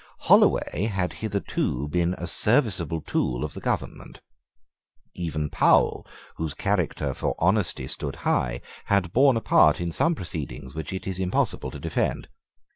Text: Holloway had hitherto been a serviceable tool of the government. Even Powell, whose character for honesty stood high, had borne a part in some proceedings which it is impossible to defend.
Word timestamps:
Holloway 0.21 0.85
had 0.91 1.13
hitherto 1.21 1.87
been 1.87 2.15
a 2.17 2.25
serviceable 2.25 3.01
tool 3.01 3.43
of 3.43 3.53
the 3.53 3.61
government. 3.61 4.19
Even 5.13 5.47
Powell, 5.51 6.07
whose 6.37 6.55
character 6.55 7.13
for 7.13 7.35
honesty 7.37 7.85
stood 7.85 8.15
high, 8.25 8.61
had 8.85 9.13
borne 9.13 9.37
a 9.37 9.41
part 9.41 9.79
in 9.79 9.91
some 9.91 10.15
proceedings 10.15 10.73
which 10.73 10.91
it 10.91 11.05
is 11.05 11.19
impossible 11.19 11.69
to 11.69 11.79
defend. 11.79 12.29